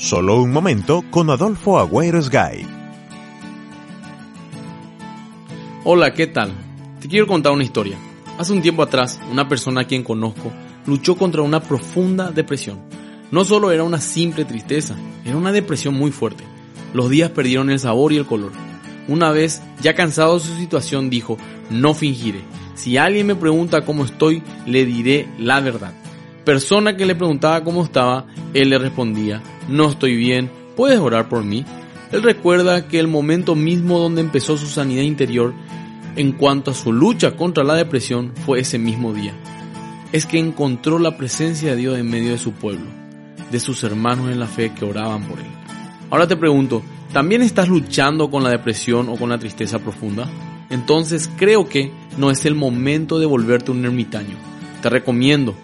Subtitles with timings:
[0.00, 2.66] Solo un momento con Adolfo Agüero Sgay.
[5.84, 6.54] Hola, ¿qué tal?
[7.00, 7.98] Te quiero contar una historia.
[8.38, 10.50] Hace un tiempo atrás, una persona a quien conozco
[10.86, 12.80] luchó contra una profunda depresión.
[13.30, 16.44] No solo era una simple tristeza, era una depresión muy fuerte.
[16.94, 18.52] Los días perdieron el sabor y el color.
[19.06, 21.36] Una vez, ya cansado de su situación, dijo,
[21.68, 22.40] no fingiré.
[22.74, 25.92] Si alguien me pregunta cómo estoy, le diré la verdad.
[26.44, 31.44] Persona que le preguntaba cómo estaba, él le respondía, no estoy bien, ¿puedes orar por
[31.44, 31.64] mí?
[32.12, 35.52] Él recuerda que el momento mismo donde empezó su sanidad interior
[36.16, 39.32] en cuanto a su lucha contra la depresión fue ese mismo día.
[40.12, 42.86] Es que encontró la presencia de Dios en medio de su pueblo,
[43.50, 45.46] de sus hermanos en la fe que oraban por él.
[46.10, 50.28] Ahora te pregunto, ¿también estás luchando con la depresión o con la tristeza profunda?
[50.68, 54.36] Entonces creo que no es el momento de volverte un ermitaño.
[54.82, 55.54] Te recomiendo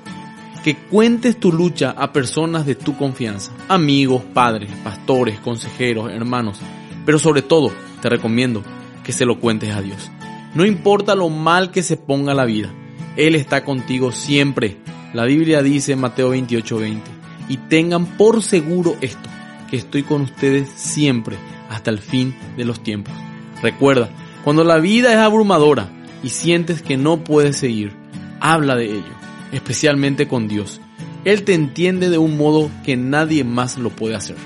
[0.66, 6.58] que cuentes tu lucha a personas de tu confianza, amigos, padres, pastores, consejeros, hermanos,
[7.04, 7.70] pero sobre todo
[8.02, 8.64] te recomiendo
[9.04, 10.10] que se lo cuentes a Dios.
[10.56, 12.74] No importa lo mal que se ponga la vida,
[13.16, 14.76] Él está contigo siempre.
[15.14, 17.00] La Biblia dice en Mateo 28:20,
[17.48, 19.30] y tengan por seguro esto,
[19.70, 21.36] que estoy con ustedes siempre,
[21.70, 23.14] hasta el fin de los tiempos.
[23.62, 24.10] Recuerda,
[24.42, 25.90] cuando la vida es abrumadora
[26.24, 27.92] y sientes que no puedes seguir,
[28.40, 30.80] habla de ello, especialmente con Dios.
[31.24, 34.36] Él te entiende de un modo que nadie más lo puede hacer.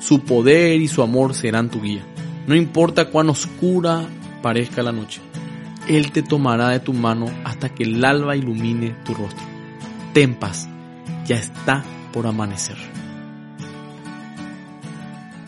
[0.00, 2.04] Su poder y su amor serán tu guía.
[2.46, 4.06] No importa cuán oscura
[4.42, 5.20] parezca la noche.
[5.88, 9.44] Él te tomará de tu mano hasta que el alba ilumine tu rostro.
[10.12, 10.68] Ten paz,
[11.26, 12.76] ya está por amanecer.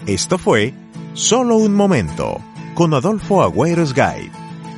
[0.07, 0.73] Esto fue
[1.19, 2.39] Solo un momento
[2.75, 4.31] con Adolfo Agüero Sgay.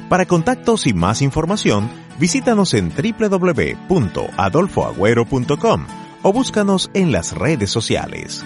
[0.09, 1.91] Para contactos y más información,
[2.21, 5.87] visítanos en www.adolfoagüero.com
[6.23, 8.45] o búscanos en las redes sociales.